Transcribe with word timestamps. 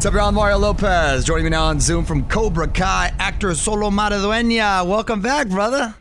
What's 0.00 0.06
up, 0.06 0.14
y'all? 0.14 0.32
Mario 0.32 0.56
Lopez. 0.56 1.24
Joining 1.26 1.44
me 1.44 1.50
now 1.50 1.64
on 1.64 1.78
Zoom 1.78 2.06
from 2.06 2.26
Cobra 2.26 2.66
Kai, 2.66 3.12
actor 3.18 3.50
Xolo 3.50 3.90
Maridueña. 3.90 4.88
Welcome 4.88 5.20
back, 5.20 5.46
brother. 5.50 5.94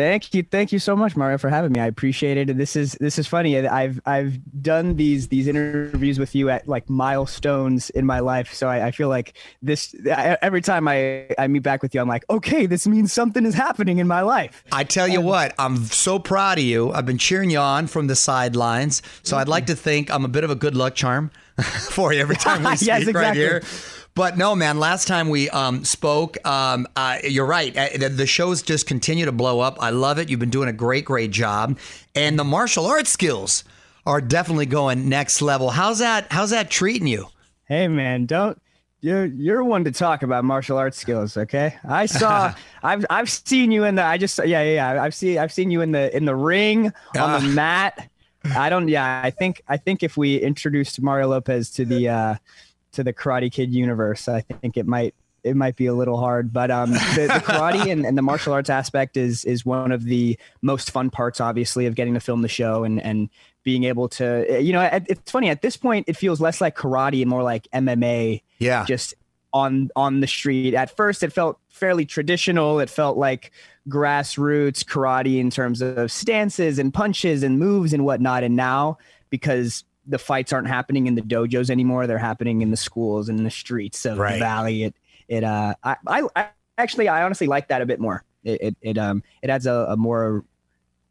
Thank 0.00 0.32
you, 0.32 0.42
thank 0.42 0.72
you 0.72 0.78
so 0.78 0.96
much, 0.96 1.14
Mario, 1.14 1.36
for 1.36 1.50
having 1.50 1.72
me. 1.72 1.80
I 1.80 1.86
appreciate 1.86 2.38
it. 2.38 2.48
And 2.48 2.58
this 2.58 2.74
is 2.74 2.92
this 3.00 3.18
is 3.18 3.26
funny. 3.26 3.58
I've 3.58 4.00
I've 4.06 4.40
done 4.62 4.96
these 4.96 5.28
these 5.28 5.46
interviews 5.46 6.18
with 6.18 6.34
you 6.34 6.48
at 6.48 6.66
like 6.66 6.88
milestones 6.88 7.90
in 7.90 8.06
my 8.06 8.20
life, 8.20 8.54
so 8.54 8.66
I, 8.66 8.86
I 8.86 8.90
feel 8.92 9.10
like 9.10 9.34
this 9.60 9.94
every 10.06 10.62
time 10.62 10.88
I 10.88 11.26
I 11.38 11.48
meet 11.48 11.62
back 11.62 11.82
with 11.82 11.94
you, 11.94 12.00
I'm 12.00 12.08
like, 12.08 12.24
okay, 12.30 12.64
this 12.64 12.86
means 12.86 13.12
something 13.12 13.44
is 13.44 13.54
happening 13.54 13.98
in 13.98 14.08
my 14.08 14.22
life. 14.22 14.64
I 14.72 14.84
tell 14.84 15.06
you 15.06 15.18
um, 15.18 15.26
what, 15.26 15.54
I'm 15.58 15.84
so 15.84 16.18
proud 16.18 16.56
of 16.56 16.64
you. 16.64 16.92
I've 16.92 17.04
been 17.04 17.18
cheering 17.18 17.50
you 17.50 17.58
on 17.58 17.86
from 17.86 18.06
the 18.06 18.16
sidelines, 18.16 19.02
so 19.22 19.36
I'd 19.36 19.48
like 19.48 19.66
to 19.66 19.76
think 19.76 20.10
I'm 20.10 20.24
a 20.24 20.28
bit 20.28 20.44
of 20.44 20.50
a 20.50 20.56
good 20.56 20.74
luck 20.74 20.94
charm 20.94 21.30
for 21.90 22.14
you 22.14 22.20
every 22.20 22.36
time 22.36 22.64
we 22.64 22.74
speak 22.76 22.88
Yes, 22.88 23.12
right 23.12 23.36
here. 23.36 23.62
But 24.14 24.36
no, 24.36 24.54
man. 24.54 24.78
Last 24.78 25.06
time 25.08 25.28
we 25.28 25.48
um, 25.50 25.84
spoke, 25.84 26.36
um, 26.46 26.86
uh, 26.96 27.18
you're 27.24 27.46
right. 27.46 27.74
Uh, 27.76 27.88
the, 27.96 28.08
the 28.08 28.26
shows 28.26 28.60
just 28.60 28.86
continue 28.86 29.24
to 29.24 29.32
blow 29.32 29.60
up. 29.60 29.76
I 29.80 29.90
love 29.90 30.18
it. 30.18 30.28
You've 30.28 30.40
been 30.40 30.50
doing 30.50 30.68
a 30.68 30.72
great, 30.72 31.04
great 31.04 31.30
job, 31.30 31.78
and 32.14 32.38
the 32.38 32.44
martial 32.44 32.86
arts 32.86 33.10
skills 33.10 33.64
are 34.06 34.20
definitely 34.20 34.66
going 34.66 35.08
next 35.08 35.40
level. 35.40 35.70
How's 35.70 36.00
that? 36.00 36.26
How's 36.30 36.50
that 36.50 36.70
treating 36.70 37.06
you? 37.06 37.26
Hey, 37.66 37.86
man, 37.88 38.26
don't. 38.26 38.60
You're 39.02 39.26
you're 39.26 39.64
one 39.64 39.84
to 39.84 39.92
talk 39.92 40.22
about 40.22 40.44
martial 40.44 40.76
arts 40.76 40.98
skills, 40.98 41.36
okay? 41.38 41.74
I 41.88 42.04
saw, 42.04 42.52
I've 42.82 43.06
I've 43.08 43.30
seen 43.30 43.70
you 43.70 43.84
in 43.84 43.94
the. 43.94 44.02
I 44.04 44.18
just 44.18 44.38
yeah 44.38 44.62
yeah 44.62 44.92
yeah. 44.94 45.02
I've 45.02 45.14
seen 45.14 45.38
I've 45.38 45.52
seen 45.52 45.70
you 45.70 45.80
in 45.80 45.92
the 45.92 46.14
in 46.14 46.26
the 46.26 46.34
ring 46.34 46.86
on 46.86 46.92
Ah. 47.16 47.38
the 47.38 47.48
mat. 47.48 48.10
I 48.54 48.68
don't. 48.68 48.88
Yeah, 48.88 49.22
I 49.24 49.30
think 49.30 49.62
I 49.68 49.76
think 49.78 50.02
if 50.02 50.16
we 50.18 50.36
introduced 50.36 51.00
Mario 51.00 51.28
Lopez 51.28 51.70
to 51.72 51.84
the 51.86 52.08
uh, 52.08 52.34
to 52.92 53.04
the 53.04 53.12
Karate 53.12 53.50
Kid 53.52 53.72
universe, 53.72 54.28
I 54.28 54.40
think 54.40 54.76
it 54.76 54.86
might 54.86 55.14
it 55.42 55.56
might 55.56 55.74
be 55.74 55.86
a 55.86 55.94
little 55.94 56.18
hard. 56.18 56.52
But 56.52 56.70
um, 56.70 56.90
the, 56.92 57.28
the 57.32 57.40
karate 57.42 57.90
and, 57.90 58.04
and 58.04 58.18
the 58.18 58.22
martial 58.22 58.52
arts 58.52 58.68
aspect 58.70 59.16
is 59.16 59.44
is 59.44 59.64
one 59.64 59.90
of 59.92 60.04
the 60.04 60.38
most 60.62 60.90
fun 60.90 61.08
parts, 61.10 61.40
obviously, 61.40 61.86
of 61.86 61.94
getting 61.94 62.14
to 62.14 62.20
film 62.20 62.42
the 62.42 62.48
show 62.48 62.84
and 62.84 63.00
and 63.00 63.30
being 63.62 63.84
able 63.84 64.08
to 64.08 64.58
you 64.62 64.72
know 64.72 64.80
it- 64.82 65.04
it's 65.08 65.30
funny 65.30 65.48
at 65.50 65.60
this 65.62 65.76
point 65.76 66.06
it 66.08 66.16
feels 66.16 66.40
less 66.40 66.60
like 66.62 66.74
karate 66.76 67.20
and 67.20 67.28
more 67.28 67.42
like 67.42 67.68
MMA 67.74 68.42
Yeah. 68.58 68.84
just 68.86 69.14
on 69.52 69.90
on 69.96 70.20
the 70.20 70.26
street. 70.26 70.74
At 70.74 70.94
first, 70.96 71.22
it 71.22 71.32
felt 71.32 71.58
fairly 71.68 72.04
traditional. 72.06 72.78
It 72.80 72.88
felt 72.90 73.16
like 73.16 73.50
grassroots 73.88 74.84
karate 74.84 75.38
in 75.38 75.50
terms 75.50 75.80
of 75.82 76.10
stances 76.12 76.78
and 76.78 76.92
punches 76.92 77.42
and 77.42 77.58
moves 77.58 77.92
and 77.92 78.04
whatnot. 78.04 78.42
And 78.44 78.56
now, 78.56 78.98
because 79.30 79.84
the 80.06 80.18
fights 80.18 80.52
aren't 80.52 80.68
happening 80.68 81.06
in 81.06 81.14
the 81.14 81.22
dojos 81.22 81.70
anymore, 81.70 82.06
they're 82.06 82.18
happening 82.18 82.62
in 82.62 82.70
the 82.70 82.76
schools 82.76 83.28
and 83.28 83.44
the 83.44 83.50
streets 83.50 84.04
of 84.06 84.18
Right. 84.18 84.34
the 84.34 84.38
valley. 84.38 84.82
It 84.84 84.94
it 85.28 85.44
uh 85.44 85.74
I, 85.82 85.96
I 86.06 86.22
I 86.36 86.48
actually 86.78 87.08
I 87.08 87.22
honestly 87.22 87.46
like 87.46 87.68
that 87.68 87.82
a 87.82 87.86
bit 87.86 88.00
more. 88.00 88.24
It 88.44 88.60
it, 88.62 88.76
it 88.80 88.98
um 88.98 89.22
it 89.42 89.50
adds 89.50 89.66
a, 89.66 89.86
a 89.90 89.96
more 89.96 90.44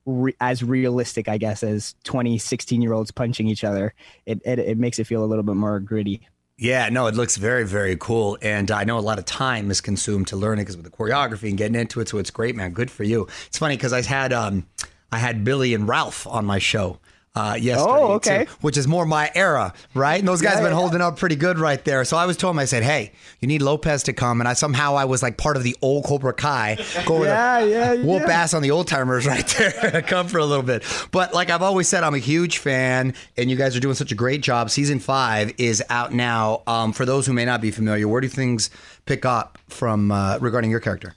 re- 0.05 0.35
as 0.41 0.63
realistic, 0.63 1.27
I 1.29 1.37
guess, 1.37 1.63
as 1.63 1.95
20, 2.03 2.37
16 2.37 2.81
year 2.81 2.93
olds 2.93 3.11
punching 3.11 3.47
each 3.47 3.63
other. 3.63 3.93
It, 4.25 4.41
it 4.45 4.59
it 4.59 4.77
makes 4.77 4.99
it 4.99 5.05
feel 5.07 5.23
a 5.23 5.27
little 5.27 5.43
bit 5.43 5.55
more 5.55 5.79
gritty. 5.79 6.27
Yeah, 6.57 6.89
no, 6.89 7.07
it 7.07 7.15
looks 7.15 7.37
very, 7.37 7.65
very 7.65 7.95
cool. 7.95 8.37
And 8.41 8.69
I 8.69 8.83
know 8.83 8.99
a 8.99 9.01
lot 9.01 9.17
of 9.17 9.23
time 9.23 9.71
is 9.71 9.79
consumed 9.79 10.27
to 10.27 10.35
learn 10.35 10.59
it 10.59 10.63
because 10.63 10.75
with 10.75 10.85
the 10.85 10.91
choreography 10.91 11.47
and 11.47 11.57
getting 11.57 11.79
into 11.79 12.01
it. 12.01 12.09
So 12.09 12.17
it's 12.17 12.31
great, 12.31 12.53
man. 12.53 12.71
Good 12.73 12.91
for 12.91 13.05
you. 13.05 13.27
It's 13.47 13.57
funny 13.57 13.77
because 13.77 13.93
I 13.93 14.01
had 14.01 14.33
um 14.33 14.65
I 15.11 15.19
had 15.19 15.43
Billy 15.45 15.73
and 15.73 15.87
Ralph 15.87 16.27
on 16.27 16.45
my 16.45 16.59
show. 16.59 16.99
Uh, 17.35 17.55
yesterday, 17.59 17.91
Oh, 17.91 18.11
okay. 18.13 18.45
too, 18.45 18.51
which 18.61 18.75
is 18.75 18.87
more 18.87 19.05
my 19.05 19.31
era, 19.35 19.71
right? 19.93 20.17
And 20.19 20.27
those 20.27 20.41
guys 20.41 20.55
have 20.55 20.63
been 20.63 20.73
holding 20.73 20.99
up 20.99 21.17
pretty 21.19 21.35
good 21.35 21.59
right 21.59 21.81
there. 21.85 22.03
So 22.03 22.17
I 22.17 22.25
was 22.25 22.35
told 22.35 22.55
him, 22.55 22.59
I 22.59 22.65
said, 22.65 22.81
"Hey, 22.83 23.11
you 23.39 23.47
need 23.47 23.61
Lopez 23.61 24.01
to 24.03 24.13
come." 24.13 24.41
And 24.41 24.47
I 24.47 24.53
somehow 24.53 24.95
I 24.95 25.05
was 25.05 25.21
like 25.21 25.37
part 25.37 25.55
of 25.55 25.61
the 25.63 25.75
old 25.81 26.05
Cobra 26.05 26.33
Kai, 26.33 26.77
go 27.05 27.17
over 27.17 27.25
Yeah, 27.25 27.59
there, 27.63 27.95
yeah, 27.95 28.03
whoop 28.03 28.23
yeah. 28.27 28.33
ass 28.41 28.53
on 28.55 28.63
the 28.63 28.71
old 28.71 28.87
timers 28.87 29.27
right 29.27 29.47
there, 29.59 30.01
come 30.07 30.27
for 30.27 30.39
a 30.39 30.45
little 30.45 30.63
bit. 30.63 30.83
But 31.11 31.33
like 31.33 31.49
I've 31.51 31.61
always 31.61 31.87
said, 31.87 32.03
I'm 32.03 32.15
a 32.15 32.19
huge 32.19 32.57
fan, 32.57 33.13
and 33.37 33.49
you 33.49 33.55
guys 33.55 33.75
are 33.77 33.79
doing 33.79 33.95
such 33.95 34.11
a 34.11 34.15
great 34.15 34.41
job. 34.41 34.69
Season 34.71 34.99
five 34.99 35.53
is 35.59 35.83
out 35.89 36.11
now. 36.11 36.63
Um, 36.65 36.91
for 36.93 37.05
those 37.05 37.27
who 37.27 37.33
may 37.33 37.45
not 37.45 37.61
be 37.61 37.69
familiar, 37.69 38.07
where 38.07 38.21
do 38.21 38.27
things 38.27 38.71
pick 39.05 39.23
up 39.23 39.59
from 39.69 40.11
uh, 40.11 40.39
regarding 40.39 40.71
your 40.71 40.79
character? 40.79 41.13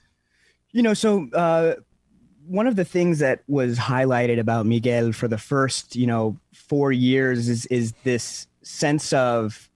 You 0.73 0.83
know, 0.83 0.95
so 0.95 1.29
uh, 1.33 1.75
one 2.47 2.67
of 2.67 2.77
the 2.77 2.85
things 2.85 3.19
that 3.21 3.43
was 3.49 3.79
highlighted 3.79 4.39
about 4.39 4.67
Miguel 4.67 5.13
for 5.13 5.29
the 5.29 5.39
first, 5.39 5.97
you 5.97 6.07
know, 6.07 6.39
four 6.53 6.93
years 6.93 7.49
is 7.49 7.67
is 7.67 7.93
this 8.05 8.47
sense 8.63 9.13
of 9.13 9.69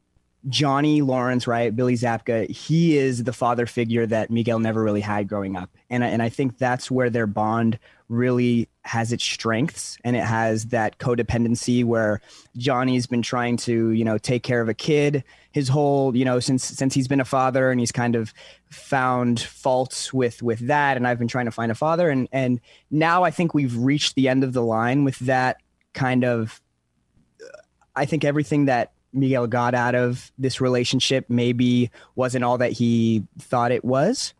Johnny 0.48 1.02
Lawrence, 1.02 1.46
right, 1.46 1.74
Billy 1.74 1.94
Zabka, 1.94 2.48
he 2.48 2.96
is 2.96 3.24
the 3.24 3.32
father 3.32 3.66
figure 3.66 4.06
that 4.06 4.30
Miguel 4.30 4.60
never 4.60 4.82
really 4.82 5.00
had 5.00 5.28
growing 5.28 5.56
up, 5.56 5.70
and 5.90 6.04
and 6.04 6.22
I 6.22 6.28
think 6.28 6.58
that's 6.58 6.90
where 6.90 7.10
their 7.10 7.26
bond 7.26 7.78
really 8.08 8.68
has 8.82 9.12
its 9.12 9.24
strengths, 9.24 9.98
and 10.04 10.16
it 10.16 10.22
has 10.22 10.66
that 10.66 10.98
codependency 10.98 11.84
where 11.84 12.20
Johnny's 12.56 13.06
been 13.06 13.22
trying 13.22 13.56
to 13.58 13.90
you 13.90 14.04
know 14.04 14.18
take 14.18 14.42
care 14.42 14.60
of 14.60 14.68
a 14.68 14.74
kid 14.74 15.24
his 15.52 15.68
whole 15.68 16.14
you 16.14 16.24
know 16.24 16.38
since 16.38 16.64
since 16.64 16.94
he's 16.94 17.08
been 17.08 17.20
a 17.20 17.24
father, 17.24 17.70
and 17.70 17.80
he's 17.80 17.92
kind 17.92 18.14
of 18.14 18.32
found 18.70 19.40
faults 19.40 20.12
with 20.12 20.42
with 20.42 20.60
that, 20.66 20.96
and 20.96 21.06
I've 21.06 21.18
been 21.18 21.28
trying 21.28 21.46
to 21.46 21.50
find 21.50 21.72
a 21.72 21.74
father, 21.74 22.10
and 22.10 22.28
and 22.32 22.60
now 22.90 23.24
I 23.24 23.30
think 23.30 23.54
we've 23.54 23.76
reached 23.76 24.14
the 24.14 24.28
end 24.28 24.44
of 24.44 24.52
the 24.52 24.62
line 24.62 25.04
with 25.04 25.18
that 25.20 25.58
kind 25.94 26.24
of. 26.24 26.60
I 27.94 28.04
think 28.04 28.24
everything 28.24 28.66
that 28.66 28.92
Miguel 29.16 29.46
got 29.46 29.74
out 29.74 29.94
of 29.94 30.30
this 30.38 30.60
relationship 30.60 31.24
maybe 31.28 31.90
wasn't 32.14 32.44
all 32.44 32.58
that 32.58 32.72
he 32.72 33.24
thought 33.38 33.72
it 33.72 33.84
was. 33.84 34.34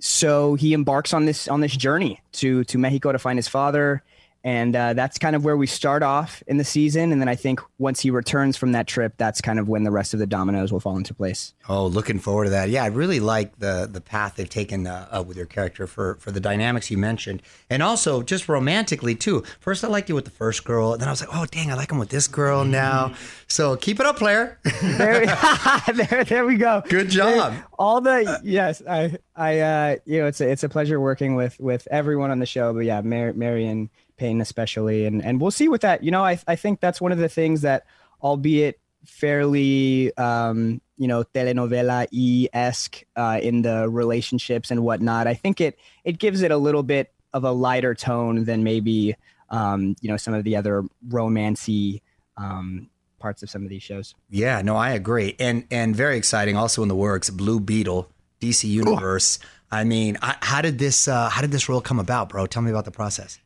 So 0.00 0.54
he 0.54 0.72
embarks 0.72 1.12
on 1.12 1.24
this 1.24 1.48
on 1.48 1.60
this 1.60 1.76
journey 1.76 2.20
to 2.32 2.64
to 2.64 2.78
Mexico 2.78 3.12
to 3.12 3.18
find 3.18 3.38
his 3.38 3.48
father 3.48 4.02
and 4.48 4.74
uh, 4.74 4.94
that's 4.94 5.18
kind 5.18 5.36
of 5.36 5.44
where 5.44 5.58
we 5.58 5.66
start 5.66 6.02
off 6.02 6.42
in 6.46 6.56
the 6.56 6.64
season. 6.64 7.12
And 7.12 7.20
then 7.20 7.28
I 7.28 7.34
think 7.34 7.60
once 7.76 8.00
he 8.00 8.10
returns 8.10 8.56
from 8.56 8.72
that 8.72 8.86
trip, 8.86 9.12
that's 9.18 9.42
kind 9.42 9.58
of 9.58 9.68
when 9.68 9.82
the 9.82 9.90
rest 9.90 10.14
of 10.14 10.20
the 10.20 10.26
dominoes 10.26 10.72
will 10.72 10.80
fall 10.80 10.96
into 10.96 11.12
place. 11.12 11.52
Oh, 11.68 11.86
looking 11.86 12.18
forward 12.18 12.44
to 12.44 12.50
that. 12.50 12.70
Yeah, 12.70 12.82
I 12.82 12.86
really 12.86 13.20
like 13.20 13.58
the 13.58 13.86
the 13.92 14.00
path 14.00 14.36
they've 14.36 14.48
taken 14.48 14.86
uh, 14.86 15.06
uh, 15.10 15.22
with 15.22 15.36
your 15.36 15.44
character 15.44 15.86
for 15.86 16.14
for 16.14 16.30
the 16.30 16.40
dynamics 16.40 16.90
you 16.90 16.96
mentioned, 16.96 17.42
and 17.68 17.82
also 17.82 18.22
just 18.22 18.48
romantically 18.48 19.14
too. 19.14 19.44
First, 19.60 19.84
I 19.84 19.88
liked 19.88 20.08
you 20.08 20.14
with 20.14 20.24
the 20.24 20.30
first 20.30 20.64
girl, 20.64 20.94
and 20.94 21.02
then 21.02 21.10
I 21.10 21.12
was 21.12 21.20
like, 21.20 21.36
oh 21.36 21.44
dang, 21.44 21.70
I 21.70 21.74
like 21.74 21.92
him 21.92 21.98
with 21.98 22.08
this 22.08 22.26
girl 22.26 22.64
now. 22.64 23.12
So 23.48 23.76
keep 23.76 24.00
it 24.00 24.06
up, 24.06 24.16
player. 24.16 24.58
there, 24.82 25.26
there, 25.94 26.24
there 26.24 26.46
we 26.46 26.56
go. 26.56 26.82
Good 26.88 27.10
job. 27.10 27.52
There, 27.52 27.66
all 27.78 28.00
the 28.00 28.40
yes, 28.42 28.80
I 28.88 29.18
I 29.36 29.60
uh, 29.60 29.96
you 30.06 30.22
know 30.22 30.26
it's 30.26 30.40
a 30.40 30.50
it's 30.50 30.62
a 30.62 30.70
pleasure 30.70 30.98
working 30.98 31.34
with 31.34 31.60
with 31.60 31.86
everyone 31.90 32.30
on 32.30 32.38
the 32.38 32.46
show. 32.46 32.72
But 32.72 32.86
yeah, 32.86 33.02
Mar- 33.02 33.34
Marion 33.34 33.90
Payne 34.18 34.40
especially, 34.40 35.06
and 35.06 35.24
and 35.24 35.40
we'll 35.40 35.50
see 35.50 35.68
with 35.68 35.80
that. 35.82 36.02
You 36.02 36.10
know, 36.10 36.24
I 36.24 36.38
I 36.46 36.56
think 36.56 36.80
that's 36.80 37.00
one 37.00 37.12
of 37.12 37.18
the 37.18 37.28
things 37.28 37.62
that, 37.62 37.86
albeit 38.22 38.80
fairly 39.04 40.14
um, 40.16 40.80
you 40.96 41.08
know 41.08 41.24
telenovela 41.24 42.06
esque 42.52 43.04
uh, 43.16 43.38
in 43.42 43.62
the 43.62 43.88
relationships 43.88 44.70
and 44.70 44.82
whatnot, 44.82 45.26
I 45.26 45.34
think 45.34 45.60
it 45.60 45.78
it 46.04 46.18
gives 46.18 46.42
it 46.42 46.50
a 46.50 46.56
little 46.56 46.82
bit 46.82 47.12
of 47.32 47.44
a 47.44 47.52
lighter 47.52 47.94
tone 47.94 48.44
than 48.44 48.64
maybe 48.64 49.16
um, 49.50 49.96
you 50.00 50.08
know 50.08 50.16
some 50.16 50.34
of 50.34 50.44
the 50.44 50.56
other 50.56 50.84
romancy 51.08 52.02
um, 52.36 52.90
parts 53.18 53.42
of 53.42 53.50
some 53.50 53.62
of 53.64 53.70
these 53.70 53.82
shows. 53.82 54.14
Yeah, 54.30 54.62
no, 54.62 54.76
I 54.76 54.90
agree, 54.90 55.36
and 55.38 55.64
and 55.70 55.94
very 55.94 56.16
exciting. 56.16 56.56
Also 56.56 56.82
in 56.82 56.88
the 56.88 56.96
works, 56.96 57.30
Blue 57.30 57.60
Beetle, 57.60 58.08
DC 58.40 58.68
Universe. 58.68 59.38
I 59.70 59.84
mean, 59.84 60.16
I, 60.22 60.36
how 60.40 60.62
did 60.62 60.78
this 60.78 61.08
uh, 61.08 61.28
how 61.28 61.42
did 61.42 61.50
this 61.50 61.68
role 61.68 61.80
come 61.80 61.98
about, 61.98 62.30
bro? 62.30 62.46
Tell 62.46 62.62
me 62.62 62.70
about 62.70 62.84
the 62.84 62.90
process 62.90 63.38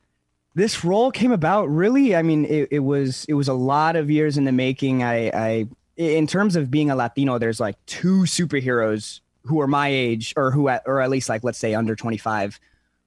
this 0.55 0.85
role 0.85 1.11
came 1.11 1.33
about 1.33 1.69
really 1.69 2.15
i 2.15 2.23
mean 2.23 2.45
it, 2.45 2.69
it 2.71 2.81
was 2.81 3.25
it 3.29 3.35
was 3.35 3.49
a 3.49 3.55
lot 3.55 3.97
of 3.97 4.11
years 4.11 4.37
in 4.37 4.45
the 4.45 4.53
making. 4.53 5.03
I 5.03 5.29
i 5.29 5.69
in 5.97 6.27
terms 6.27 6.57
of 6.57 6.71
being 6.71 6.91
a 6.91 6.97
latino 6.97 7.39
there's 7.39 7.61
like 7.61 7.77
two 7.87 8.23
superheroes 8.23 9.21
who 9.45 9.61
are 9.61 9.67
my 9.67 9.89
age 9.89 10.33
or 10.37 10.51
who 10.51 10.69
at, 10.69 10.83
or 10.87 11.01
at 11.01 11.11
least 11.11 11.29
like 11.29 11.45
let's 11.45 11.59
say 11.59 11.75
under 11.75 11.95
25 11.95 12.59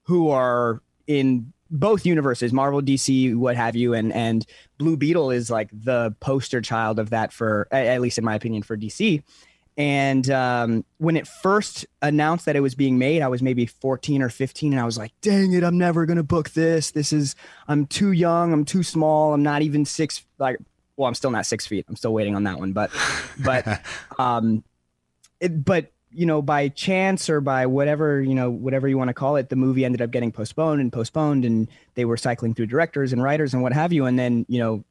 who 0.03 0.29
are 0.29 0.81
in 1.07 1.51
both 1.71 2.05
universes 2.05 2.53
marvel 2.53 2.81
dc 2.81 3.35
what 3.35 3.55
have 3.55 3.75
you. 3.75 3.93
And 3.93 4.13
and 4.13 4.45
blue 4.77 4.97
beetle 4.97 5.31
is 5.31 5.49
like 5.49 5.69
the 5.71 6.15
poster 6.19 6.61
child 6.61 6.99
of 6.99 7.09
that 7.09 7.33
for 7.33 7.67
at 7.71 8.01
least 8.01 8.17
in 8.17 8.23
my 8.23 8.35
opinion 8.35 8.63
for 8.63 8.77
dc 8.77 9.23
and 9.77 10.29
um, 10.29 10.85
when 10.99 11.17
it 11.17 11.27
first 11.27 11.85
announced 12.01 12.45
that 12.45 12.55
it 12.55 12.61
was 12.61 12.75
being 12.75 12.97
made, 12.97 13.21
I 13.21 13.27
was 13.27 13.41
maybe 13.41 13.65
14 13.65 14.21
or 14.21 14.29
15, 14.29 14.71
and 14.71 14.79
I 14.79 14.85
was 14.85 14.97
like, 14.97 15.11
"Dang 15.21 15.51
it, 15.51 15.63
I'm 15.63 15.77
never 15.77 16.05
gonna 16.05 16.23
book 16.23 16.51
this. 16.51 16.91
This 16.91 17.11
is 17.11 17.35
I'm 17.67 17.85
too 17.85 18.13
young. 18.13 18.53
I'm 18.53 18.63
too 18.63 18.83
small. 18.83 19.33
I'm 19.33 19.43
not 19.43 19.61
even 19.63 19.83
six. 19.83 20.23
Like, 20.37 20.57
well, 20.95 21.07
I'm 21.07 21.13
still 21.13 21.31
not 21.31 21.45
six 21.45 21.67
feet. 21.67 21.85
I'm 21.89 21.97
still 21.97 22.13
waiting 22.13 22.35
on 22.35 22.45
that 22.45 22.57
one. 22.57 22.71
But, 22.71 22.89
but, 23.43 23.81
um, 24.19 24.63
it, 25.41 25.65
but 25.65 25.91
you 26.09 26.25
know, 26.25 26.41
by 26.41 26.69
chance 26.69 27.29
or 27.29 27.41
by 27.41 27.65
whatever 27.65 28.21
you 28.21 28.33
know, 28.33 28.49
whatever 28.49 28.87
you 28.87 28.97
want 28.97 29.09
to 29.09 29.13
call 29.13 29.35
it, 29.35 29.49
the 29.49 29.57
movie 29.57 29.83
ended 29.83 30.01
up 30.01 30.09
getting 30.11 30.31
postponed 30.31 30.79
and 30.79 30.93
postponed, 30.93 31.43
and 31.43 31.67
they 31.95 32.05
were 32.05 32.15
cycling 32.15 32.53
through 32.53 32.67
directors 32.67 33.11
and 33.11 33.21
writers 33.21 33.53
and 33.53 33.61
what 33.61 33.73
have 33.73 33.91
you. 33.91 34.05
And 34.05 34.17
then 34.17 34.45
you 34.47 34.59
know, 34.59 34.85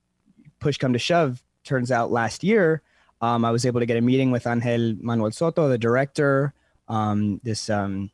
push 0.60 0.76
come 0.76 0.92
to 0.92 0.98
shove, 0.98 1.42
turns 1.64 1.90
out 1.90 2.12
last 2.12 2.44
year 2.44 2.82
um, 3.24 3.44
I 3.44 3.50
was 3.50 3.64
able 3.64 3.80
to 3.80 3.86
get 3.86 3.96
a 3.96 4.02
meeting 4.02 4.30
with 4.30 4.46
Angel 4.46 4.96
Manuel 5.00 5.30
Soto, 5.30 5.68
the 5.68 5.78
director, 5.78 6.52
um, 6.88 7.40
this, 7.42 7.70
um, 7.70 8.10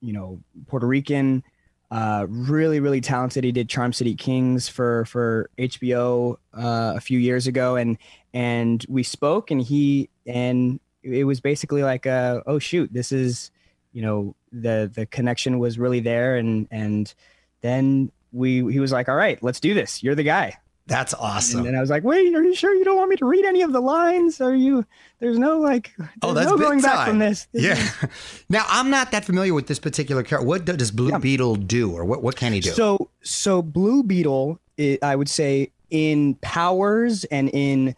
you 0.00 0.12
know, 0.14 0.40
Puerto 0.68 0.86
Rican, 0.86 1.42
uh, 1.90 2.26
really, 2.28 2.80
really 2.80 3.02
talented. 3.02 3.44
He 3.44 3.52
did 3.52 3.68
Charm 3.68 3.92
City 3.92 4.14
Kings 4.14 4.68
for 4.68 5.04
for 5.04 5.50
HBO 5.58 6.36
uh, 6.54 6.94
a 6.96 7.00
few 7.00 7.18
years 7.18 7.46
ago, 7.46 7.76
and 7.76 7.98
and 8.32 8.84
we 8.88 9.02
spoke, 9.02 9.50
and 9.50 9.60
he 9.60 10.08
and 10.26 10.80
it 11.02 11.24
was 11.24 11.40
basically 11.40 11.82
like, 11.82 12.06
oh 12.06 12.58
shoot, 12.58 12.92
this 12.92 13.12
is, 13.12 13.50
you 13.92 14.02
know, 14.02 14.34
the 14.50 14.90
the 14.92 15.06
connection 15.06 15.58
was 15.58 15.78
really 15.78 16.00
there, 16.00 16.36
and 16.36 16.66
and 16.70 17.14
then 17.60 18.10
we 18.32 18.72
he 18.72 18.80
was 18.80 18.92
like, 18.92 19.08
all 19.08 19.16
right, 19.16 19.40
let's 19.42 19.60
do 19.60 19.74
this. 19.74 20.02
You're 20.02 20.16
the 20.16 20.24
guy. 20.24 20.56
That's 20.88 21.14
awesome. 21.14 21.66
And 21.66 21.76
I 21.76 21.80
was 21.80 21.90
like, 21.90 22.04
wait, 22.04 22.32
are 22.32 22.42
you 22.42 22.54
sure 22.54 22.72
you 22.72 22.84
don't 22.84 22.96
want 22.96 23.10
me 23.10 23.16
to 23.16 23.24
read 23.24 23.44
any 23.44 23.62
of 23.62 23.72
the 23.72 23.80
lines? 23.80 24.40
Are 24.40 24.54
you, 24.54 24.86
there's 25.18 25.38
no 25.38 25.58
like, 25.58 25.92
oh, 26.22 26.32
that's 26.32 26.48
no 26.48 26.56
going 26.56 26.80
time. 26.80 26.96
back 26.96 27.08
from 27.08 27.18
this. 27.18 27.48
this 27.52 27.64
yeah. 27.64 28.06
Is... 28.08 28.44
now 28.48 28.64
I'm 28.68 28.88
not 28.88 29.10
that 29.10 29.24
familiar 29.24 29.52
with 29.52 29.66
this 29.66 29.80
particular 29.80 30.22
character. 30.22 30.46
What 30.46 30.64
does 30.64 30.92
Blue 30.92 31.10
yeah. 31.10 31.18
Beetle 31.18 31.56
do 31.56 31.92
or 31.92 32.04
what, 32.04 32.22
what 32.22 32.36
can 32.36 32.52
he 32.52 32.60
do? 32.60 32.70
So, 32.70 33.10
so 33.20 33.62
Blue 33.62 34.04
Beetle, 34.04 34.60
I 35.02 35.16
would 35.16 35.28
say 35.28 35.72
in 35.90 36.36
powers 36.36 37.24
and 37.24 37.50
in, 37.52 37.96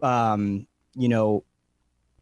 um, 0.00 0.68
you 0.94 1.08
know, 1.08 1.42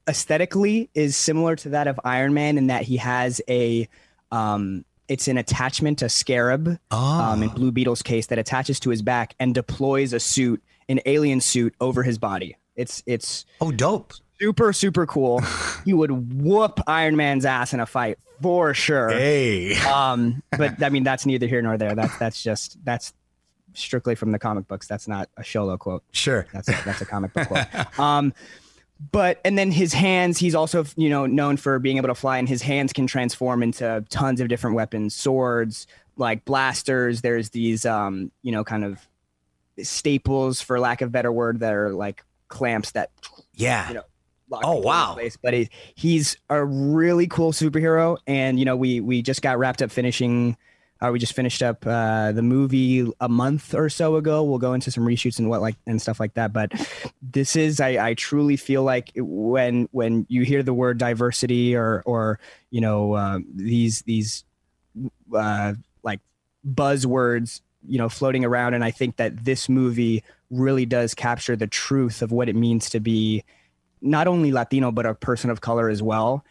aesthetically 0.08 0.88
is 0.94 1.14
similar 1.14 1.56
to 1.56 1.68
that 1.70 1.88
of 1.88 2.00
Iron 2.04 2.32
Man 2.32 2.56
in 2.56 2.68
that 2.68 2.84
he 2.84 2.96
has 2.96 3.42
a, 3.50 3.86
um, 4.32 4.85
it's 5.08 5.28
an 5.28 5.38
attachment, 5.38 6.02
a 6.02 6.08
scarab, 6.08 6.78
oh. 6.90 7.20
um, 7.20 7.42
in 7.42 7.48
Blue 7.50 7.72
Beetle's 7.72 8.02
case, 8.02 8.26
that 8.26 8.38
attaches 8.38 8.80
to 8.80 8.90
his 8.90 9.02
back 9.02 9.34
and 9.38 9.54
deploys 9.54 10.12
a 10.12 10.20
suit, 10.20 10.62
an 10.88 11.00
alien 11.06 11.40
suit, 11.40 11.74
over 11.80 12.02
his 12.02 12.18
body. 12.18 12.56
It's 12.74 13.02
it's 13.06 13.46
oh 13.60 13.72
dope, 13.72 14.12
super 14.38 14.72
super 14.72 15.06
cool. 15.06 15.40
he 15.84 15.92
would 15.92 16.10
whoop 16.42 16.80
Iron 16.86 17.16
Man's 17.16 17.44
ass 17.44 17.72
in 17.72 17.80
a 17.80 17.86
fight 17.86 18.18
for 18.42 18.74
sure. 18.74 19.08
Hey, 19.08 19.76
um, 19.78 20.42
but 20.58 20.82
I 20.82 20.90
mean 20.90 21.02
that's 21.02 21.26
neither 21.26 21.46
here 21.46 21.62
nor 21.62 21.78
there. 21.78 21.94
That's 21.94 22.16
that's 22.18 22.42
just 22.42 22.78
that's 22.84 23.12
strictly 23.74 24.14
from 24.14 24.32
the 24.32 24.38
comic 24.38 24.68
books. 24.68 24.86
That's 24.86 25.08
not 25.08 25.28
a 25.36 25.42
Xolo 25.42 25.78
quote. 25.78 26.02
Sure, 26.12 26.46
that's 26.52 26.68
a, 26.68 26.78
that's 26.84 27.00
a 27.00 27.06
comic 27.06 27.32
book 27.32 27.48
quote. 27.48 27.66
Um, 27.98 28.34
but 29.12 29.40
and 29.44 29.58
then 29.58 29.70
his 29.70 29.92
hands 29.92 30.38
he's 30.38 30.54
also 30.54 30.84
you 30.96 31.10
know 31.10 31.26
known 31.26 31.56
for 31.56 31.78
being 31.78 31.98
able 31.98 32.08
to 32.08 32.14
fly 32.14 32.38
and 32.38 32.48
his 32.48 32.62
hands 32.62 32.92
can 32.92 33.06
transform 33.06 33.62
into 33.62 34.04
tons 34.08 34.40
of 34.40 34.48
different 34.48 34.74
weapons 34.74 35.14
swords 35.14 35.86
like 36.16 36.44
blasters. 36.44 37.20
There's 37.20 37.50
these 37.50 37.86
um 37.86 38.30
you 38.42 38.52
know 38.52 38.64
kind 38.64 38.84
of 38.84 39.06
staples 39.82 40.60
for 40.60 40.80
lack 40.80 41.02
of 41.02 41.12
better 41.12 41.30
word 41.30 41.60
that 41.60 41.74
are 41.74 41.92
like 41.92 42.24
clamps 42.48 42.92
that 42.92 43.10
yeah. 43.54 43.88
you 43.88 43.94
know 43.94 44.04
oh 44.52 44.76
wow. 44.76 45.14
place. 45.14 45.36
but 45.36 45.52
he, 45.52 45.68
he's 45.94 46.36
a 46.48 46.64
really 46.64 47.26
cool 47.26 47.52
superhero 47.52 48.16
and 48.26 48.58
you 48.58 48.64
know 48.64 48.76
we 48.76 49.00
we 49.00 49.20
just 49.20 49.42
got 49.42 49.58
wrapped 49.58 49.82
up 49.82 49.90
finishing 49.90 50.56
uh, 51.00 51.10
we 51.12 51.18
just 51.18 51.34
finished 51.34 51.62
up 51.62 51.86
uh, 51.86 52.32
the 52.32 52.42
movie 52.42 53.06
a 53.20 53.28
month 53.28 53.74
or 53.74 53.88
so 53.88 54.16
ago. 54.16 54.42
We'll 54.42 54.58
go 54.58 54.72
into 54.72 54.90
some 54.90 55.04
reshoots 55.04 55.38
and 55.38 55.50
what 55.50 55.60
like 55.60 55.76
and 55.86 56.00
stuff 56.00 56.18
like 56.18 56.34
that. 56.34 56.52
But 56.52 56.72
this 57.20 57.54
is, 57.54 57.80
I, 57.80 58.08
I 58.08 58.14
truly 58.14 58.56
feel 58.56 58.82
like 58.82 59.12
when 59.14 59.88
when 59.92 60.26
you 60.28 60.42
hear 60.42 60.62
the 60.62 60.72
word 60.72 60.98
diversity 60.98 61.76
or 61.76 62.02
or 62.06 62.38
you 62.70 62.80
know 62.80 63.12
uh, 63.12 63.40
these 63.54 64.02
these 64.02 64.44
uh, 65.34 65.74
like 66.02 66.20
buzzwords, 66.66 67.60
you 67.86 67.98
know, 67.98 68.08
floating 68.08 68.44
around, 68.44 68.72
and 68.72 68.82
I 68.82 68.90
think 68.90 69.16
that 69.16 69.44
this 69.44 69.68
movie 69.68 70.24
really 70.50 70.86
does 70.86 71.14
capture 71.14 71.56
the 71.56 71.66
truth 71.66 72.22
of 72.22 72.32
what 72.32 72.48
it 72.48 72.56
means 72.56 72.88
to 72.90 73.00
be 73.00 73.44
not 74.00 74.28
only 74.28 74.52
Latino 74.52 74.92
but 74.92 75.04
a 75.04 75.14
person 75.14 75.50
of 75.50 75.60
color 75.60 75.88
as 75.88 76.02
well 76.02 76.44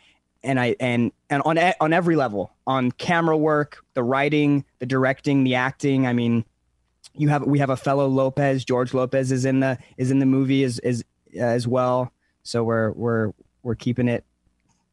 and 0.45 0.59
I 0.59 0.75
and 0.79 1.11
and 1.29 1.41
on 1.43 1.57
on 1.57 1.93
every 1.93 2.15
level, 2.15 2.53
on 2.65 2.91
camera 2.91 3.37
work, 3.37 3.83
the 3.93 4.03
writing, 4.03 4.63
the 4.79 4.85
directing, 4.85 5.43
the 5.43 5.55
acting. 5.55 6.07
I 6.07 6.13
mean, 6.13 6.45
you 7.13 7.29
have 7.29 7.43
we 7.43 7.59
have 7.59 7.69
a 7.69 7.77
fellow 7.77 8.07
Lopez, 8.07 8.63
George 8.63 8.93
Lopez 8.93 9.31
is 9.31 9.45
in 9.45 9.59
the 9.59 9.77
is 9.97 10.11
in 10.11 10.19
the 10.19 10.25
movie 10.25 10.63
as 10.63 10.79
as 10.79 11.03
as 11.37 11.67
well. 11.67 12.11
So 12.43 12.63
we're 12.63 12.91
we're 12.91 13.31
we're 13.63 13.75
keeping 13.75 14.07
it 14.07 14.23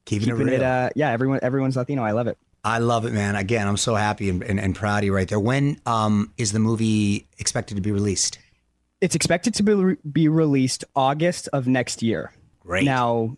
keeping, 0.04 0.28
keeping 0.28 0.48
it, 0.48 0.54
it 0.54 0.62
uh, 0.62 0.90
yeah, 0.96 1.10
everyone 1.10 1.40
everyone's 1.42 1.76
Latino. 1.76 2.02
I 2.02 2.12
love 2.12 2.26
it. 2.26 2.38
I 2.64 2.78
love 2.78 3.04
it, 3.04 3.12
man. 3.12 3.34
Again, 3.34 3.66
I'm 3.66 3.76
so 3.76 3.96
happy 3.96 4.30
and, 4.30 4.42
and, 4.44 4.60
and 4.60 4.74
proud 4.74 4.98
of 4.98 5.04
you 5.04 5.14
right 5.14 5.28
there. 5.28 5.40
When 5.40 5.80
um, 5.84 6.32
is 6.38 6.52
the 6.52 6.60
movie 6.60 7.26
expected 7.38 7.74
to 7.74 7.80
be 7.80 7.90
released? 7.90 8.38
It's 9.00 9.16
expected 9.16 9.54
to 9.54 9.64
be, 9.64 9.96
be 10.08 10.28
released 10.28 10.84
August 10.94 11.48
of 11.52 11.66
next 11.66 12.04
year. 12.04 12.32
Great. 12.60 12.84
Now, 12.84 13.36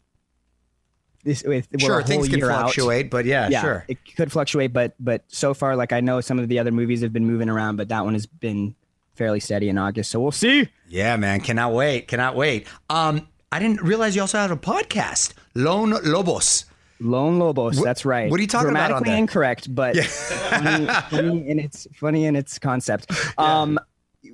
this 1.25 1.43
with 1.43 1.69
sure, 1.78 2.02
things 2.02 2.28
can 2.28 2.38
year 2.38 2.50
out. 2.50 2.61
fluctuate, 2.62 3.11
but 3.11 3.25
yeah, 3.25 3.49
yeah, 3.49 3.61
sure. 3.61 3.85
it 3.88 3.99
could 4.16 4.31
fluctuate, 4.31 4.73
but 4.73 4.95
but 5.00 5.25
so 5.28 5.54
far, 5.54 5.75
like 5.76 5.93
I 5.93 6.00
know 6.00 6.21
some 6.21 6.38
of 6.38 6.49
the 6.49 6.59
other 6.59 6.71
movies 6.71 7.02
have 7.02 7.12
been 7.12 7.26
moving 7.26 7.49
around, 7.49 7.76
but 7.76 7.88
that 7.88 8.04
one 8.04 8.12
has 8.14 8.26
been 8.26 8.75
fairly 9.14 9.40
steady 9.40 9.69
in 9.69 9.78
August. 9.78 10.11
So 10.11 10.21
we'll 10.21 10.33
see. 10.33 10.69
Yeah, 10.88 11.16
man, 11.16 11.40
cannot 11.40 11.73
wait, 11.73 12.09
cannot 12.09 12.37
wait. 12.37 12.66
Um, 12.90 13.26
I 13.50 13.59
didn't 13.59 13.83
realize 13.83 14.14
you 14.14 14.21
also 14.23 14.38
had 14.38 14.50
a 14.50 14.57
podcast, 14.57 15.33
Lone 15.54 15.90
Lobos. 16.04 16.64
Lone 17.00 17.38
Lobos, 17.38 17.76
What- 17.76 17.85
that's 17.85 18.04
right. 18.04 18.31
what 18.31 18.38
are 18.38 18.43
you 18.43 18.47
talking 18.49 18.71
about 18.71 18.90
on 18.93 19.02
Grammatically 19.02 19.19
incorrect, 19.19 19.75
but 19.75 19.97
funny, 19.97 20.87
funny 21.11 21.49
in 21.49 21.59
its 21.59 21.87
funny 21.95 22.25
in 22.26 22.37
its 22.37 22.59
concept. 22.59 23.11
Um, 23.38 23.78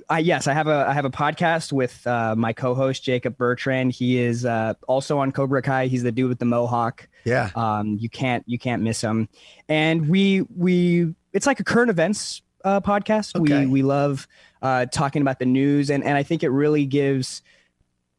I 0.09 0.21
yes, 0.21 0.47
I 0.47 0.53
have 0.53 0.67
a 0.67 0.87
I 0.89 0.93
have 0.93 1.05
a 1.05 1.11
podcast 1.11 1.73
with 1.73 2.07
uh, 2.07 2.35
my 2.37 2.53
co-host 2.53 3.03
Jacob 3.03 3.37
Bertrand. 3.37 3.93
He 3.93 4.19
is 4.19 4.45
uh, 4.45 4.75
also 4.89 5.19
on 5.19 5.33
Cobra 5.33 5.63
Kai. 5.63 5.87
He's 5.87 6.03
the 6.03 6.13
dude 6.13 6.29
with 6.29 6.39
the 6.39 6.45
mohawk. 6.45 7.09
Yeah. 7.25 7.51
Um, 7.55 7.97
you 8.01 8.09
can't 8.09 8.45
you 8.47 8.59
can't 8.59 8.83
miss 8.83 9.01
him. 9.01 9.29
And 9.69 10.09
we 10.09 10.43
we 10.57 11.15
it's 11.33 11.47
like 11.47 11.61
a 11.61 11.65
current 11.65 11.91
events 11.91 12.43
uh, 12.65 12.81
podcast. 12.81 13.39
Okay. 13.41 13.67
We 13.67 13.73
we 13.73 13.83
love 13.83 14.27
uh, 14.63 14.87
talking 14.87 15.23
about 15.23 15.39
the 15.39 15.47
news, 15.47 15.91
and 15.91 16.05
and 16.05 16.17
I 16.17 16.23
think 16.23 16.43
it 16.43 16.51
really 16.51 16.87
gives 16.87 17.43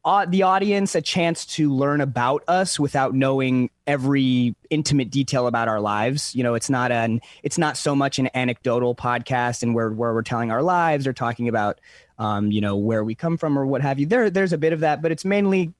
uh, 0.03 0.25
the 0.25 0.43
audience 0.43 0.95
a 0.95 1.01
chance 1.01 1.45
to 1.45 1.71
learn 1.71 2.01
about 2.01 2.43
us 2.47 2.79
without 2.79 3.13
knowing 3.13 3.69
every 3.85 4.55
intimate 4.69 5.11
detail 5.11 5.45
about 5.45 5.67
our 5.67 5.79
lives. 5.79 6.35
You 6.35 6.43
know, 6.43 6.55
it's 6.55 6.69
not 6.69 6.91
an 6.91 7.21
it's 7.43 7.57
not 7.57 7.77
so 7.77 7.95
much 7.95 8.17
an 8.17 8.29
anecdotal 8.33 8.95
podcast 8.95 9.61
and 9.61 9.75
where 9.75 9.91
where 9.91 10.13
we're 10.13 10.23
telling 10.23 10.49
our 10.51 10.63
lives 10.63 11.05
or 11.05 11.13
talking 11.13 11.47
about 11.47 11.79
um, 12.17 12.51
you 12.51 12.61
know 12.61 12.77
where 12.77 13.03
we 13.03 13.13
come 13.13 13.37
from 13.37 13.57
or 13.57 13.65
what 13.65 13.81
have 13.81 13.99
you. 13.99 14.07
There 14.07 14.29
there's 14.29 14.53
a 14.53 14.57
bit 14.57 14.73
of 14.73 14.79
that, 14.79 15.01
but 15.01 15.11
it's 15.11 15.25
mainly 15.25 15.73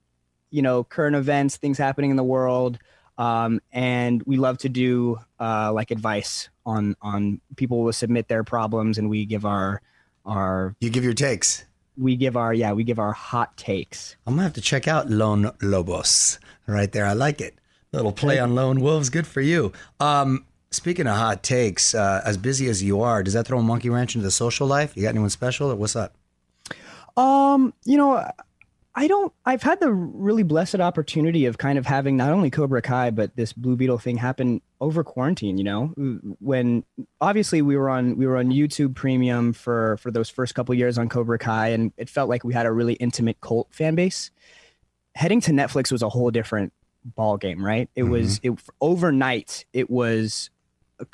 you 0.52 0.62
know 0.62 0.84
current 0.84 1.16
events, 1.16 1.58
things 1.58 1.78
happening 1.78 2.12
in 2.12 2.18
the 2.18 2.24
world. 2.24 2.78
Um, 3.18 3.60
and 3.72 4.22
we 4.24 4.38
love 4.38 4.60
to 4.60 4.70
do 4.70 5.20
uh, 5.40 5.74
like 5.74 5.90
advice 5.90 6.50
on 6.66 6.96
on 7.02 7.42
people 7.56 7.84
will 7.84 7.94
submit 7.94 8.28
their 8.28 8.44
problems 8.44 9.00
and 9.00 9.10
we 9.10 9.26
give 9.26 9.46
our 9.46 9.82
our 10.26 10.76
You 10.80 10.92
give 10.92 11.04
your 11.04 11.14
takes. 11.16 11.66
We 12.02 12.16
give 12.16 12.36
our 12.36 12.54
yeah 12.54 12.74
we 12.74 12.84
give 12.84 13.00
our 13.00 13.14
hot 13.14 13.56
takes 13.56 14.16
I'm 14.26 14.34
gonna 14.34 14.44
have 14.44 14.54
to 14.54 14.62
check 14.62 14.88
out 14.88 15.10
Lone 15.10 15.52
Lobos 15.62 16.40
right 16.68 16.92
there. 16.92 17.06
I 17.06 17.14
like 17.14 17.42
it. 17.42 17.56
Little 17.92 18.14
play 18.14 18.40
on 18.40 18.56
lone 18.56 18.80
wolves. 18.80 19.10
Good 19.10 19.28
for 19.28 19.42
you. 19.42 19.74
Um, 20.00 20.46
speaking 20.72 21.08
of 21.08 21.18
hot 21.18 21.44
takes, 21.44 21.94
uh, 21.94 22.22
as 22.26 22.38
busy 22.38 22.70
as 22.70 22.82
you 22.82 23.02
are, 23.02 23.22
does 23.22 23.34
that 23.34 23.46
throw 23.46 23.60
a 23.60 23.64
monkey 23.64 23.90
wrench 23.90 24.16
into 24.16 24.24
the 24.24 24.32
social 24.32 24.66
life? 24.66 24.96
You 24.96 25.04
got 25.04 25.10
anyone 25.10 25.30
special, 25.30 25.72
or 25.72 25.76
what's 25.76 25.96
up? 25.96 26.16
Um, 27.18 27.74
you 27.84 27.98
know, 27.98 28.26
I 28.94 29.08
don't. 29.08 29.32
I've 29.46 29.64
had 29.64 29.80
the 29.80 29.92
really 29.92 30.44
blessed 30.44 30.82
opportunity 30.82 31.46
of 31.46 31.58
kind 31.58 31.78
of 31.78 31.86
having 31.86 32.18
not 32.18 32.32
only 32.32 32.50
Cobra 32.50 32.82
Kai 32.82 33.12
but 33.12 33.36
this 33.38 33.54
Blue 33.54 33.78
Beetle 33.78 34.00
thing 34.00 34.18
happen 34.18 34.62
over 34.82 35.04
quarantine. 35.04 35.58
You 35.58 35.64
know, 35.64 35.86
when 36.40 36.84
obviously 37.22 37.62
we 37.62 37.78
were 37.78 37.90
on 37.90 38.18
we 38.18 38.28
were 38.28 38.38
on 38.38 38.50
YouTube 38.50 38.94
Premium 38.94 39.54
for 39.54 39.96
for 39.98 40.12
those 40.12 40.30
first 40.30 40.56
couple 40.56 40.76
years 40.76 40.98
on 40.98 41.08
Cobra 41.08 41.40
Kai, 41.40 41.70
and 41.70 41.94
it 41.96 42.10
felt 42.10 42.30
like 42.30 42.44
we 42.44 42.54
had 42.54 42.66
a 42.66 42.72
really 42.72 42.94
intimate 42.96 43.40
cult 43.40 43.68
fan 43.72 43.96
base. 43.96 44.30
Heading 45.16 45.40
to 45.42 45.52
Netflix 45.52 45.92
was 45.92 46.02
a 46.02 46.10
whole 46.10 46.32
different 46.32 46.74
ball 47.06 47.38
game, 47.38 47.66
right? 47.66 47.90
It 47.96 48.04
was 48.04 48.42
it 48.44 48.52
overnight. 48.82 49.66
It 49.72 49.90
was 49.90 50.50
uh, 51.00 51.06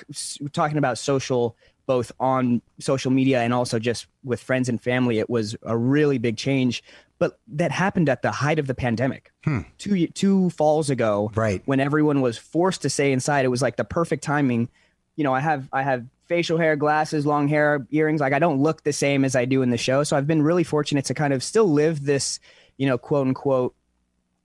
talking 0.52 0.80
about 0.80 0.98
social 0.98 1.56
both 1.86 2.12
on 2.20 2.62
social 2.80 3.12
media 3.12 3.42
and 3.42 3.54
also 3.54 3.80
just 3.80 4.08
with 4.24 4.42
friends 4.42 4.68
and 4.68 4.84
family 4.84 5.20
it 5.20 5.30
was 5.30 5.56
a 5.64 5.78
really 5.78 6.18
big 6.18 6.36
change 6.36 6.84
but 7.20 7.40
that 7.48 7.72
happened 7.72 8.10
at 8.10 8.22
the 8.22 8.32
height 8.32 8.60
of 8.60 8.68
the 8.68 8.76
pandemic 8.76 9.32
two 9.78 10.08
two 10.08 10.50
falls 10.52 10.90
ago 10.90 11.32
Right. 11.36 11.62
when 11.66 11.80
everyone 11.80 12.22
was 12.22 12.38
forced 12.38 12.82
to 12.84 12.90
stay 12.90 13.12
inside 13.12 13.46
it 13.46 13.50
was 13.50 13.62
like 13.62 13.76
the 13.78 13.84
perfect 13.84 14.24
timing 14.24 14.70
you 15.16 15.24
know 15.24 15.34
i 15.34 15.40
have 15.40 15.68
i 15.74 15.82
have 15.84 16.06
facial 16.28 16.58
hair 16.58 16.76
glasses 16.76 17.26
long 17.26 17.48
hair 17.48 17.88
earrings 17.92 18.20
like 18.22 18.34
i 18.34 18.40
don't 18.40 18.62
look 18.62 18.84
the 18.84 18.92
same 18.94 19.24
as 19.26 19.36
i 19.36 19.46
do 19.46 19.62
in 19.62 19.70
the 19.70 19.78
show 19.78 20.04
so 20.04 20.16
i've 20.18 20.28
been 20.28 20.42
really 20.44 20.64
fortunate 20.64 21.06
to 21.06 21.14
kind 21.14 21.34
of 21.34 21.42
still 21.44 21.72
live 21.72 22.04
this 22.06 22.40
you 22.78 22.86
know 22.86 22.98
quote 22.98 23.26
unquote 23.28 23.74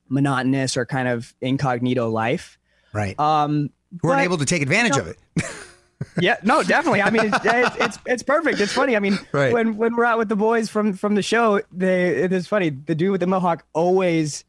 monotonous 0.08 0.76
or 0.76 0.84
kind 0.86 1.08
of 1.08 1.34
incognito 1.40 2.08
life 2.08 2.58
Right. 2.92 3.18
um 3.18 3.70
Who 4.02 4.08
weren't 4.08 4.20
able 4.22 4.38
to 4.38 4.44
take 4.44 4.62
advantage 4.62 4.96
of 4.98 5.06
it. 5.08 5.18
yeah, 6.20 6.36
no, 6.42 6.62
definitely. 6.62 7.02
I 7.02 7.10
mean, 7.10 7.26
it's, 7.26 7.38
it's 7.44 7.76
it's 7.76 7.98
it's 8.06 8.22
perfect. 8.22 8.60
It's 8.60 8.72
funny. 8.72 8.96
I 8.96 8.98
mean, 9.00 9.18
Right. 9.32 9.52
when 9.52 9.76
when 9.76 9.96
we're 9.96 10.04
out 10.04 10.18
with 10.18 10.28
the 10.28 10.36
boys 10.36 10.68
from 10.68 10.92
from 10.94 11.14
the 11.14 11.22
show, 11.22 11.60
they 11.72 12.22
it 12.22 12.32
is 12.32 12.46
funny. 12.46 12.70
The 12.70 12.94
dude 12.94 13.10
with 13.12 13.20
the 13.20 13.26
mohawk 13.26 13.64
always 13.72 14.44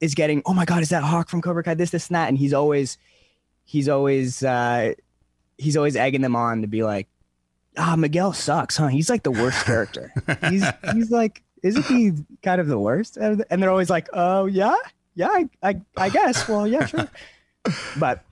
is 0.00 0.14
getting, 0.14 0.42
oh 0.46 0.54
my 0.54 0.64
god, 0.64 0.82
is 0.82 0.88
that 0.90 1.02
Hawk 1.02 1.28
from 1.28 1.42
Cobra 1.42 1.62
Kai? 1.62 1.74
This, 1.74 1.90
this, 1.90 2.08
and 2.08 2.14
that, 2.16 2.28
and 2.28 2.38
he's 2.38 2.52
always 2.54 2.96
he's 3.64 3.88
always 3.88 4.42
uh 4.42 4.94
he's 5.58 5.76
always 5.76 5.94
egging 5.96 6.22
them 6.22 6.34
on 6.36 6.62
to 6.62 6.66
be 6.66 6.82
like, 6.82 7.06
ah, 7.76 7.96
Miguel 7.96 8.32
sucks, 8.32 8.76
huh? 8.78 8.86
He's 8.88 9.10
like 9.10 9.22
the 9.22 9.30
worst 9.30 9.64
character. 9.66 10.12
He's 10.48 10.64
he's 10.94 11.10
like, 11.10 11.42
isn't 11.62 11.84
he 11.86 12.12
kind 12.42 12.60
of 12.60 12.66
the 12.66 12.78
worst? 12.78 13.16
And 13.18 13.44
they're 13.50 13.70
always 13.70 13.90
like, 13.90 14.08
oh 14.14 14.46
yeah, 14.46 14.74
yeah, 15.14 15.28
I 15.28 15.48
I, 15.62 15.80
I 15.96 16.08
guess. 16.08 16.48
Well, 16.48 16.66
yeah, 16.66 16.86
sure. 16.86 17.08
But 17.98 18.24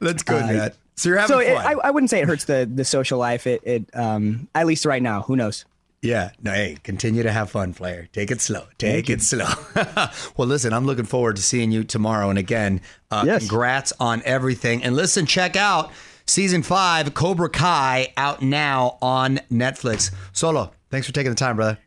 That's 0.00 0.22
good, 0.22 0.44
Uh, 0.44 0.46
Matt. 0.46 0.76
So 0.98 1.08
you're 1.08 1.18
having 1.18 1.34
so 1.34 1.40
it, 1.40 1.54
fun. 1.54 1.66
I, 1.66 1.88
I 1.88 1.90
wouldn't 1.90 2.10
say 2.10 2.20
it 2.20 2.26
hurts 2.28 2.44
the 2.44 2.68
the 2.72 2.84
social 2.84 3.18
life. 3.18 3.46
It 3.46 3.62
it 3.64 3.90
um 3.94 4.48
at 4.54 4.66
least 4.66 4.84
right 4.84 5.02
now. 5.02 5.22
Who 5.22 5.36
knows? 5.36 5.64
Yeah. 6.02 6.30
No, 6.42 6.52
hey, 6.52 6.76
continue 6.84 7.22
to 7.24 7.32
have 7.32 7.50
fun, 7.50 7.74
player. 7.74 8.08
Take 8.12 8.30
it 8.30 8.40
slow. 8.40 8.66
Take 8.78 9.10
it 9.10 9.20
slow. 9.22 9.48
well, 10.36 10.46
listen, 10.46 10.72
I'm 10.72 10.86
looking 10.86 11.04
forward 11.04 11.36
to 11.36 11.42
seeing 11.42 11.72
you 11.72 11.82
tomorrow. 11.82 12.30
And 12.30 12.38
again, 12.38 12.80
uh, 13.10 13.24
Yes. 13.26 13.40
congrats 13.48 13.92
on 13.98 14.22
everything. 14.24 14.84
And 14.84 14.94
listen, 14.94 15.26
check 15.26 15.56
out 15.56 15.90
season 16.26 16.62
five, 16.62 17.14
Cobra 17.14 17.48
Kai, 17.48 18.12
out 18.16 18.42
now 18.42 18.96
on 19.02 19.40
Netflix. 19.50 20.12
Xolo, 20.32 20.70
thanks 20.90 21.06
for 21.06 21.12
taking 21.12 21.30
the 21.30 21.36
time, 21.36 21.56
brother. 21.56 21.78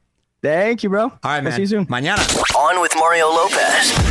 Thank 0.41 0.83
you, 0.83 0.89
bro. 0.89 1.03
All 1.03 1.09
right, 1.23 1.37
I'll 1.37 1.41
man. 1.43 1.53
See 1.53 1.61
you 1.61 1.67
soon. 1.67 1.85
Mañana. 1.85 2.19
On 2.57 2.81
with 2.81 2.93
Mario 2.97 3.27
Lopez. 3.27 4.10